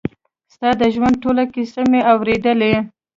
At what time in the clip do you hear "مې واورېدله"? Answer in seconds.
1.91-2.71